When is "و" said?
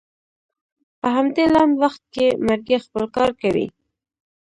3.69-3.73